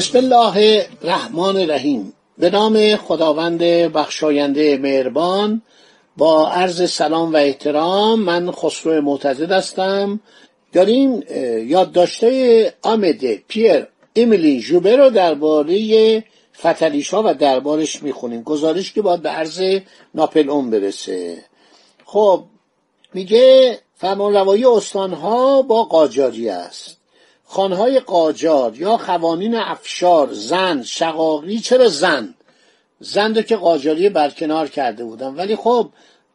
[0.00, 2.12] بسم الله الرحمن الرحیم.
[2.38, 3.58] به نام خداوند
[3.92, 5.62] بخشاینده مهربان
[6.16, 10.20] با عرض سلام و احترام من خسرو معتزد هستم.
[10.72, 11.22] داریم
[11.66, 13.86] یادداشته آمده پیر
[14.16, 16.24] امیلی جوبه رو درباره
[16.58, 18.42] فتلیشا و دربارش می‌خونیم.
[18.42, 19.62] گزارش که باید به عرض
[20.14, 21.44] ناپل اون برسه.
[22.04, 22.44] خب
[23.14, 26.99] میگه فرمان روایی استانها با قاجاری است.
[27.52, 32.34] خانهای قاجار یا قوانین افشار زن شقاقی چرا زن؟
[33.00, 35.34] زن که قاجاری برکنار کرده بودن.
[35.34, 35.88] ولی خب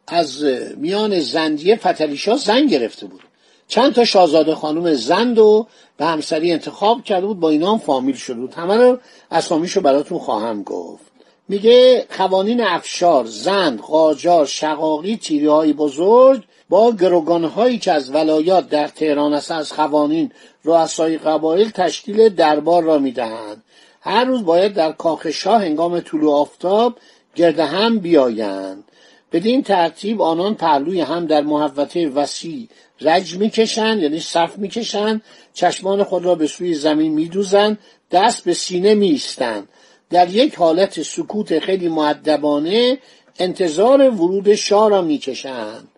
[0.06, 0.44] از
[0.76, 3.20] میان زندیه فتلیشا زن گرفته بود.
[3.68, 8.16] چند تا شاهزاده خانم زند و به همسری انتخاب کرده بود با اینا هم فامیل
[8.16, 8.54] شده بود.
[8.54, 8.98] همه رو
[9.30, 11.04] اسامیشو براتون خواهم گفت.
[11.48, 18.88] میگه قوانین افشار زند قاجار شقاقی تیری های بزرگ با گروگانهایی که از ولایات در
[18.88, 20.32] تهران است از قوانین
[20.64, 23.62] رؤسای قبایل تشکیل دربار را می‌دهند.
[24.00, 26.98] هر روز باید در کاخ شاه هنگام طلوع آفتاب
[27.34, 28.84] گرد هم بیایند.
[29.32, 32.68] بدین ترتیب آنان پهلوی هم در محوطه وسیع
[33.00, 35.22] رج می‌کشند یعنی صف می‌کشند.
[35.54, 37.78] چشمان خود را به سوی زمین میدوزند
[38.10, 39.68] دست به سینه میستند
[40.10, 42.98] در یک حالت سکوت خیلی معدبانه
[43.38, 45.88] انتظار ورود شاه را می‌کشند.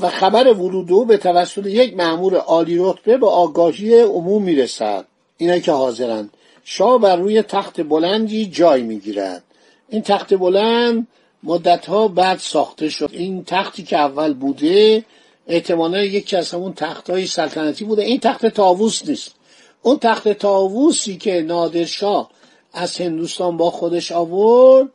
[0.00, 5.04] و خبر ورود او به توسط یک مأمور عالی رتبه به آگاهی عموم می‌رسد.
[5.36, 6.30] اینا که حاضرند.
[6.64, 9.42] شاه بر روی تخت بلندی جای می‌گیرد.
[9.88, 11.06] این تخت بلند
[11.42, 13.10] مدتها بعد ساخته شد.
[13.12, 15.04] این تختی که اول بوده
[15.46, 18.02] احتمالا یکی از همون تخت های سلطنتی بوده.
[18.02, 19.34] این تخت تاووس نیست.
[19.82, 22.30] اون تخت تاووسی که نادرشاه
[22.72, 24.88] از هندوستان با خودش آورد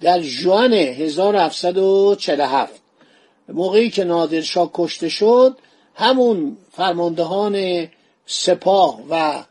[0.00, 2.85] در جوان 1747
[3.48, 5.56] موقعی که نادرشاه کشته شد
[5.94, 7.86] همون فرماندهان
[8.26, 9.44] سپاه و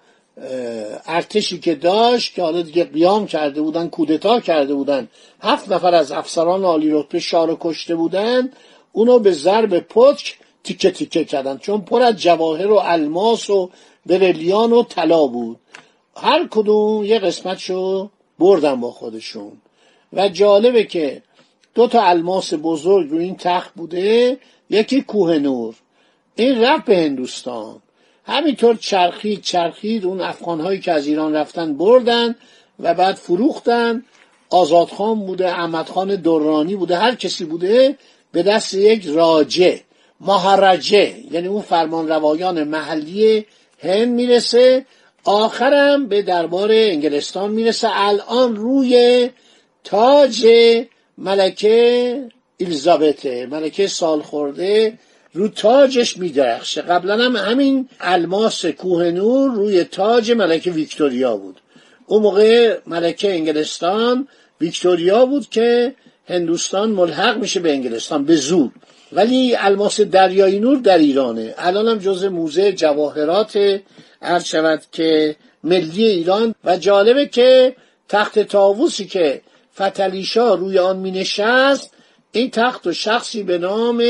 [1.05, 5.07] ارتشی که داشت که حالا دیگه قیام کرده بودن کودتا کرده بودن
[5.41, 8.51] هفت نفر از افسران عالی رتبه شاه رو کشته بودن
[8.91, 13.69] اونو به ضرب پتک تیکه تیکه کردن چون پر از جواهر و الماس و
[14.05, 15.59] برلیان و طلا بود.
[16.17, 19.51] هر کدوم یه قسمتشو بردن با خودشون.
[20.13, 21.21] و جالبه که
[21.75, 24.37] دو تا الماس بزرگ رو این تخت بوده
[24.69, 25.75] یکی کوه نور.
[26.35, 27.81] این رفت به هندوستان.
[28.25, 32.35] همینطور چرخید چرخید اون افغانهایی که از ایران رفتن بردن
[32.79, 34.03] و بعد فروختن.
[34.49, 37.97] آزادخان بوده احمدخان دورانی بوده هر کسی بوده
[38.31, 39.81] به دست یک راجه
[40.21, 43.45] مهارجه یعنی اون فرمان روایان محلی
[43.79, 44.85] هند می‌رسه.
[45.23, 47.87] آخرم به دربار انگلستان می‌رسه.
[47.91, 49.29] الان روی
[49.83, 50.47] تاج
[51.17, 52.21] ملکه
[52.59, 54.99] الیزابته ملکه سال خورده
[55.33, 56.81] رو تاجش میدرخشه.
[56.81, 61.61] قبلا هم همین الماس کوه نور روی تاج ملکه ویکتوریا بود.
[62.07, 64.27] اون موقع ملکه انگلستان
[64.61, 65.95] ویکتوریا بود که
[66.27, 68.71] هندوستان ملحق میشه به انگلستان به زور.
[69.11, 71.53] ولی الماس دریایی نور در ایرانه.
[71.57, 73.79] الان هم جز موزه جواهرات
[74.21, 76.55] عرض شود که ملی ایران.
[76.63, 77.75] و جالبه که
[78.09, 79.41] تخت تاووسی که
[79.75, 81.91] فتلیشا روی آن می نشست
[82.31, 84.03] این تخت و شخصی به نام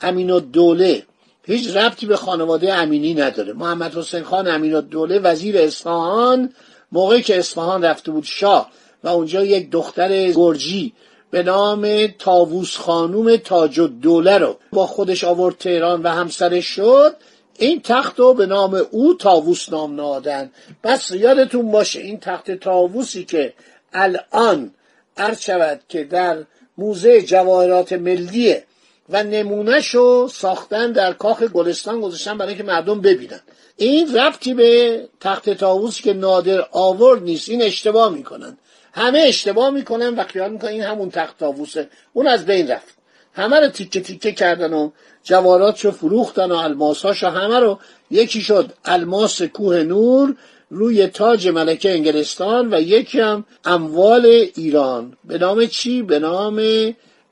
[0.00, 1.02] امین الدوله
[1.46, 3.52] هیچ ربطی به خانواده امینی نداره.
[3.52, 6.52] محمد حسین خان امین الدوله وزیر اصفهان
[6.92, 8.70] موقعی که اصفهان رفته بود شاه
[9.04, 10.92] و اونجا یک دختر گرجی
[11.30, 17.16] به نام تاووس خانوم تاج الدوله رو با خودش آورد تهران و همسرش شد.
[17.58, 20.50] این تخت رو به نام او تاووس نام نادن
[20.84, 23.52] بس یادتون باشه این تخت تاووسی که
[23.92, 24.70] الان
[25.16, 26.38] عرض شود که در
[26.78, 28.64] موزه جواهرات ملیه
[29.08, 33.40] و نمونهش رو ساختن در کاخ گلستان گذاشتن برای اینکه مردم ببینن.
[33.76, 37.48] این ربطی به تخت تاووسی که نادر آورد نیست.
[37.48, 38.58] این اشتباه می‌کنن.
[38.92, 42.94] همه اشتباه می‌کنن و خیال می‌کنن این همون تخت تاووسه اون از بین رفت.
[43.32, 44.90] همه رو تیکه تیکه کردن و
[45.22, 47.78] جواراتشو فروختن و الماساشو همه رو
[48.10, 50.36] یکی شد الماس کوه نور
[50.70, 54.26] روی تاج ملکه انگلستان و یکی هم اموال
[54.56, 55.16] ایران.
[55.24, 56.62] به نام چی؟ به نام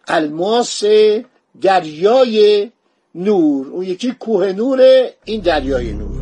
[0.09, 0.85] الماس
[1.61, 2.71] دریای
[3.15, 3.67] نور.
[3.67, 6.22] اون یکی کوه نور این دریای نور.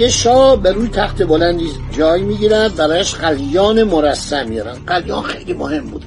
[0.00, 5.90] دیگه شاه به روی تخت بلندی جای می‌گیرد برایش قلیان مرسم میارن قلیان خیلی مهم
[5.90, 6.04] بود.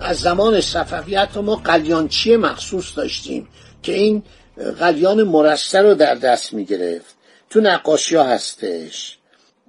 [0.00, 3.48] از زمان صفوی حتی ما قلیانچی مخصوص داشتیم
[3.82, 4.22] که این
[4.78, 7.14] قلیان مرسه رو در دست می‌گرفت.
[7.50, 9.18] تو نقاشی ها هستش.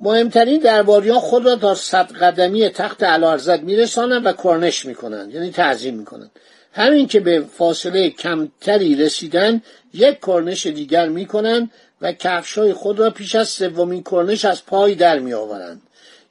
[0.01, 5.95] مهمترین درباریان خود را تا صد قدمی تخت علارزد میرسانند و کرنش می‌کنند یعنی تعظیم
[5.95, 6.31] می‌کنند.
[6.73, 9.61] همین که به فاصله کمتری رسیدن
[9.93, 11.71] یک کرنش دیگر می‌کنند
[12.05, 15.81] و کفشای خود را پیش از سومین کرنش از پای در میآورند.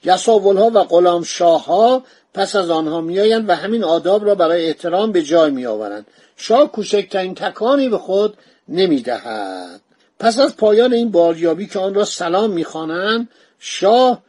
[0.05, 2.03] یساولها و غلام ها
[2.35, 6.07] پس از آنها میآیند و همین آداب را برای احترام به جای میآورند.
[6.37, 8.37] شاه کوچکترین تکانی به خود
[8.69, 9.81] نمی‌دهد.
[10.19, 13.29] پس از پایان این باریابی که آن را سلام می‌خوانند
[13.59, 14.23] شاه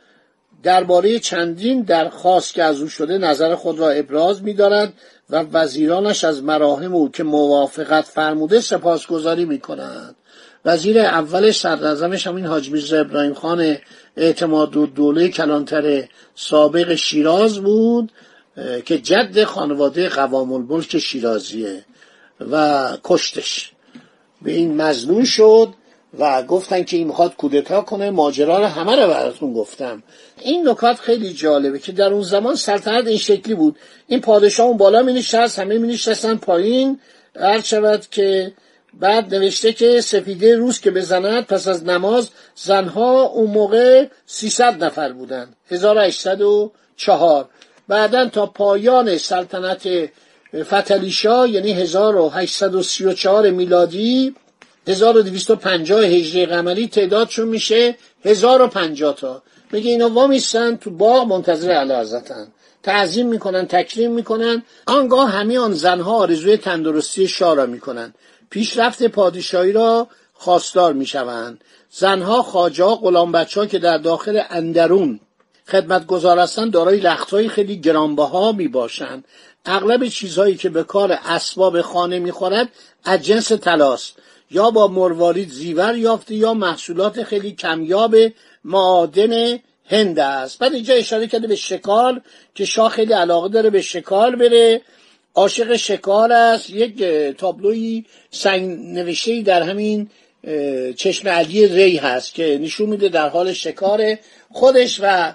[0.63, 4.94] درباره چندین درخواست که از او شده نظر خود را ابراز می‌دارد
[5.30, 10.15] و وزیرانش از مراهم او که موافقت فرموده سپاسگزاری می‌کنند.
[10.65, 13.77] وزیر اول صدراعظمش همین حاج میرزا ابراهیم خان
[14.17, 16.03] اعتماد و دوله کلانتر
[16.35, 18.12] سابق شیراز بود
[18.85, 21.85] که جد خانواده قوام الملک شیرازیه
[22.51, 23.71] و کشتش.
[24.41, 25.73] به این مزنون شد
[26.19, 30.03] و گفتن که این می‌خواد کودتا کنه ماجرا رو همه رو براتون گفتم.
[30.41, 33.75] این نکات خیلی جالبه که در اون زمان سلطنت این شکلی بود.
[34.07, 37.00] این پادشاه اون بالا می نشست همه می نشستن پایین
[37.39, 38.53] هر شود که
[39.00, 45.12] بعد نوشته که سفیده روز که بزند پس از نماز زنها اون موقع 300 نفر
[45.12, 47.50] بودن 1804
[47.88, 50.09] بعدا تا پایان سلطنت
[50.63, 54.36] فتلیشا یعنی 1834 میلادی
[54.88, 57.95] 1250 هجری قمری تعدادشون میشه
[58.25, 59.44] 1050 تا.
[59.71, 61.94] میگه اینا وامیستن تو باغ منتظر اعلی
[62.83, 64.63] تعظیم می‌کنن تکریم می‌کنن.
[64.88, 68.13] آنگاه همه آن زنها آرزوی تندرستی شاه را می‌کنن.
[68.50, 71.63] پیشرفت پادشاهی را خواستار می‌شوند.
[71.89, 75.19] زنها خاجا غلام بچه که در داخل اندرون
[75.68, 79.25] خدمت هستند دارای لختهای خیلی گرانبها می باشند
[79.65, 82.69] اغلب چیزهایی که به کار اسباب خانه می‌خورد
[83.03, 84.13] از جنس تلاست
[84.51, 88.15] یا با مروارید زیور یافته یا محصولات خیلی کمیاب
[88.63, 90.59] معادن هند است.
[90.59, 92.21] بعد اینجا اشاره کرده به شکار
[92.56, 94.81] که شاه خیلی علاقه داره به شکار بره.
[95.35, 96.69] عاشق شکار است.
[96.69, 97.03] یک
[97.37, 100.09] تابلوی سنگ نوشته در همین
[100.95, 104.15] چشم علی ری هست که نشون میده در حال شکار
[104.51, 105.33] خودش و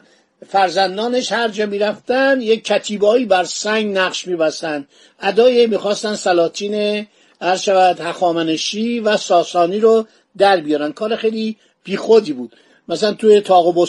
[0.48, 4.88] فرزندانش هر جا می‌رفتن یک کتیبایی بر سنگ نقش میبستن.
[5.20, 7.06] ادای می‌خواستن سلاطین
[7.40, 10.06] هر شود هخامنشی و ساسانی رو
[10.38, 10.92] در بیارن.
[10.92, 12.52] کار خیلی بیخودی بود.
[12.88, 13.86] مثلا توی تاق و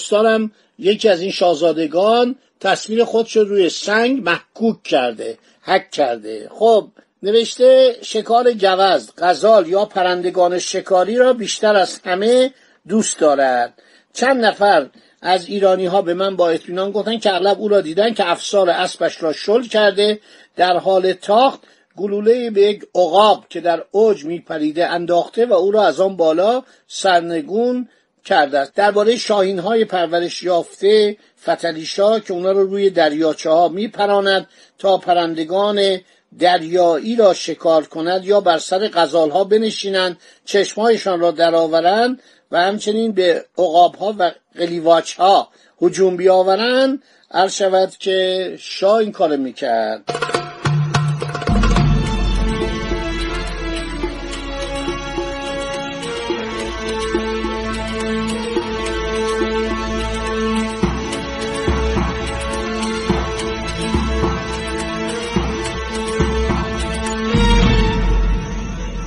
[0.80, 5.38] یکی از این شاهزادگان تصویر خودش رو روی سنگ محکوک کرده.
[5.62, 6.50] حک کرده.
[6.54, 6.88] خب
[7.24, 12.54] نوشته شکار گوزد غزال یا پرندگان شکاری را بیشتر از همه
[12.88, 13.82] دوست دارد.
[14.14, 14.90] چند نفر
[15.22, 18.70] از ایرانی ها به من با اطمینان گفتن که اغلب او را دیدن که افسار
[18.70, 20.20] اسبش را شل کرده.
[20.56, 21.60] در حال تاخت
[21.98, 26.64] گلوله به یک عقاب که در اوج میپریده انداخته و او را از آن بالا
[26.88, 27.90] سرنگون
[28.26, 28.74] کرده است.
[28.76, 34.48] درباره شاهین های پرورش یافته فتلیشا که اونا رو روی دریاچه ها میپراند
[34.80, 36.00] تا پرندگان
[36.40, 43.12] دریایی را شکار کند یا بر سر غزال ها بنشینند چشمهایشان را درآورند و همچنین
[43.12, 45.50] به عقاب ها و قلیواچ ها
[45.82, 50.31] هجوم بیاورند عرض شود که شاه این کار می‌کرد.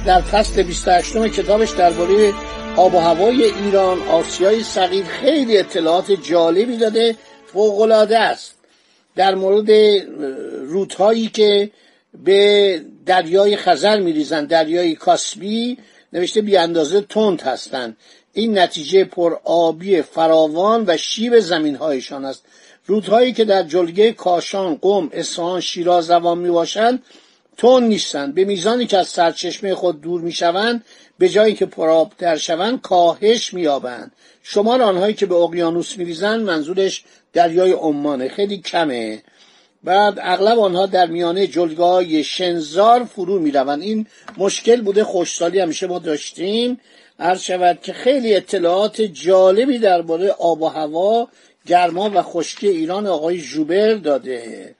[0.06, 2.32] در فصل 28 کتابش درباره
[2.76, 8.54] آب و هوای ایران آسیای صغیر خیلی اطلاعات جالبی داده فوقالعاده است.
[9.16, 9.70] در مورد
[10.60, 11.70] رودهایی که
[12.24, 15.78] به دریای خزر میریزند دریای کاسبی
[16.12, 17.96] نوشته بی اندازه تند هستند.
[18.32, 22.44] این نتیجه پر آبی فراوان و شیب زمین هایشان است.
[22.86, 27.02] رودهایی که در جلگه کاشان قم اصفهان شیراز روان می باشند
[27.56, 28.34] تون نیستند.
[28.34, 30.84] به میزانی که از سرچشمه خود دور می‌شوند
[31.18, 34.12] به جایی که پرآبتر شوند کاهش مییابند.
[34.42, 38.28] شمار آنهایی که به اقیانوس میریزند منظورش دریای عمانه.
[38.28, 39.22] خیلی کمه.
[39.84, 43.82] بعد اغلب آنها در میانه جلگاه شنزار فرو می‌روند.
[43.82, 44.06] این
[44.38, 46.80] مشکل بوده خوشسالی همیشه ما داشتیم.
[47.18, 51.28] عرض شود که خیلی اطلاعات جالبی درباره آب و هوا
[51.66, 54.74] گرما و خشکی ایران آقای جوبر داده.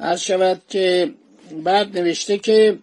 [0.00, 1.10] عرض شود که
[1.52, 2.78] بعد نوشته که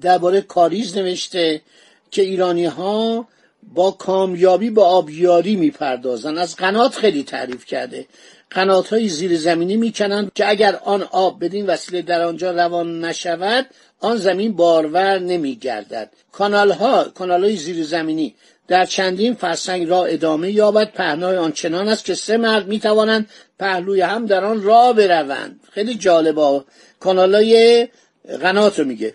[0.00, 1.62] درباره کاریز نوشته
[2.10, 3.28] که ایرانی ها
[3.74, 6.38] با کامیابی به آبیاری می‌پردازن.
[6.38, 8.06] از قنات خیلی تعریف کرده.
[8.50, 13.66] قنات های زیر زمینی می‌کنند که اگر آن آب بدین وسیله در آنجا روان نشود
[14.00, 16.10] آن زمین بارور نمیگردد.
[16.32, 18.34] کانال ها کانال های زیر زمینی
[18.68, 20.92] در چندین فرسنگ را ادامه یابد.
[20.92, 25.60] پهنای آنچنان است که سه مرد می‌توانند پهلوی هم در آن راه بروند.
[25.72, 26.64] خیلی جالبه.
[27.00, 27.88] کانالای
[28.42, 29.14] قنات رو میگه.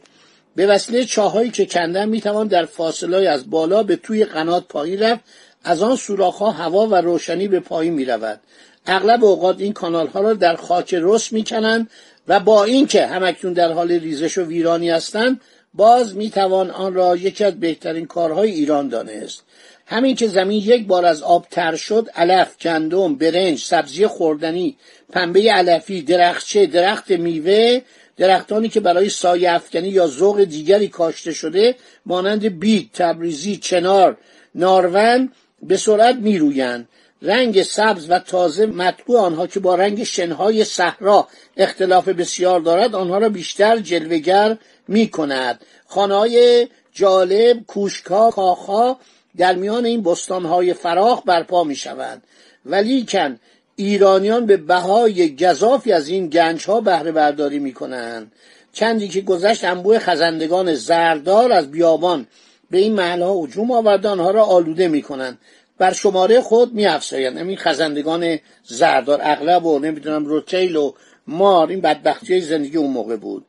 [0.55, 5.21] به وسیله چاهایی که کندن می‌توان در فاصله از بالا به توی قنات پایین رفت
[5.63, 8.39] از آن ها هوا و روشنی به پایین می‌رود.
[8.85, 11.89] اغلب اوقات این کانال ها را در خاک رس می‌کنند
[12.27, 15.41] و با اینکه همکنون در حال ریزش و ویرانی هستند
[15.73, 19.43] باز می‌توان آن را یکی از بهترین کارهای ایران دانست.
[19.85, 24.77] همین که زمین یک بار از آب تر شد علف گندم برنج سبزی خوردنی
[25.11, 27.81] پنبه علفی درختچه درخت میوه
[28.17, 31.75] درختانی که برای سایه افکنی یا ذوق دیگری کاشته شده
[32.05, 34.17] مانند بید تبریزی چنار
[34.55, 35.31] نارون
[35.63, 36.87] به سرعت میرویند.
[37.21, 41.27] رنگ سبز و تازه مطبوع آنها که با رنگ شنهای صحرا
[41.57, 48.99] اختلاف بسیار دارد آنها را بیشتر جلوگر می کند خانه جالب کوشکا کاخها
[49.37, 52.23] در میان این بستانهای فراخ برپا می شوند
[52.65, 53.39] ولیکن
[53.75, 58.31] ایرانیان به بهای گذافی از این گنج ها بهره برداری می کنند
[58.73, 62.27] چندی که گذشت انبوه خزندگان زردار از بیابان
[62.71, 65.37] به این محل ها هجوم آورده آنها را آلوده می کنند
[65.77, 70.93] بر شماره خود می افزایند همین خزندگان زردار اغلب و نمی‌دونم روتیل و
[71.27, 73.45] مار این بدبختی زندگی اون موقع بود.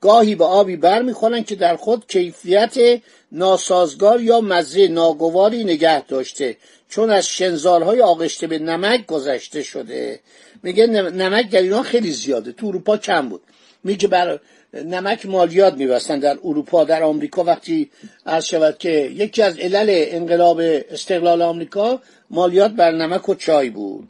[0.00, 3.00] گاهی به آبی بر می‌خورند که در خود کیفیت
[3.32, 6.56] ناسازگار یا مزه ناگواری نگه داشته
[6.88, 10.20] چون از شنزارهای آغشته به نمک گذشته شده.
[10.62, 13.42] میگه نمک در ایران خیلی زیاده تو اروپا کم بود.
[13.84, 14.40] میگه بر
[14.74, 17.44] نمک مالیات میبستن در اروپا در آمریکا.
[17.44, 17.90] وقتی
[18.26, 20.60] عرض شود که یکی از علل انقلاب
[20.90, 24.08] استقلال آمریکا مالیات بر نمک و چای بود.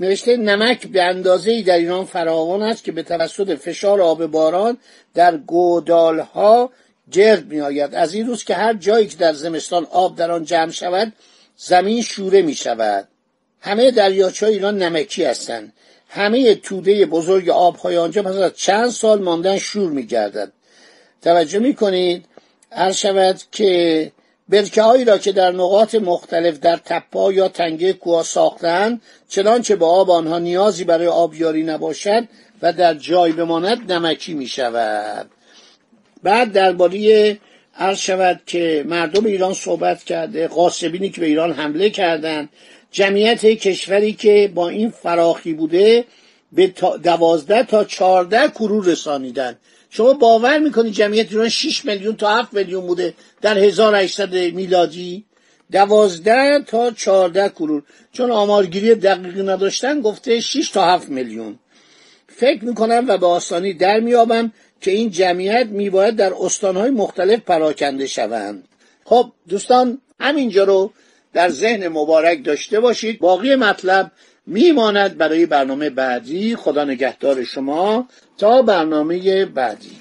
[0.00, 4.78] نوشته نمک به اندازه در ایران فراوان است که به توسط فشار آب باران
[5.14, 6.70] در گودالها
[7.10, 10.44] جرد می آید از این روز که هر جایی که در زمستان آب در آن
[10.44, 11.12] جمع شود
[11.56, 13.08] زمین شوره می شود
[13.60, 15.72] همه دریاچه ایران نمکی هستند.
[16.08, 20.52] همه توده بزرگ آبهای آنجا پس از چند سال ماندن شور می گردد
[21.22, 22.24] توجه می کنید
[22.70, 24.12] هر شود که
[24.52, 29.86] برکه هایی را که در نقاط مختلف در تپا یا تنگه کوه ساختند چنانچه به
[29.86, 32.24] آب آنها نیازی برای آبیاری نباشد
[32.62, 35.30] و در جای بماند نمکی می شود
[36.22, 37.38] بعد درباره
[37.76, 42.48] عرض شود که مردم ایران صحبت کرده قاسبینی که به ایران حمله کردند
[42.90, 46.04] جمعیت کشوری که با این فراخی بوده
[46.52, 46.66] به
[47.02, 49.56] دوازده تا چارده کرور رسانیدن
[49.94, 55.24] شما باور می‌کنید جمعیت ایران 6 میلیون تا 7 میلیون بوده در 1800 میلادی؟
[55.72, 57.82] دوازده تا چارده کرور.
[58.12, 61.58] چون آمارگیری دقیقی نداشتن گفته 6 تا 7 میلیون.
[62.28, 68.06] فکر می‌کنم و به آسانی در میابم که این جمعیت میباید در استانهای مختلف پراکنده
[68.06, 68.68] شوند.
[69.04, 70.92] خب دوستان همینجا رو
[71.32, 73.18] در ذهن مبارک داشته باشید.
[73.18, 74.12] باقی مطلب
[74.46, 76.56] میماند برای برنامه بعدی.
[76.56, 78.08] خدا نگهدار شما
[78.38, 79.96] تا برنامه بعدی.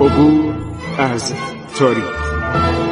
[0.00, 0.54] عبور
[0.98, 1.32] از
[1.78, 2.91] تاریخ.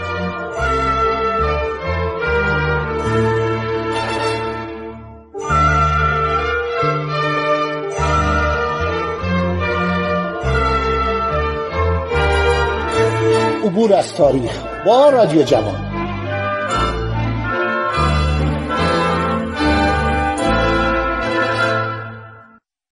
[14.13, 15.90] تاریخ با رادیو جوان.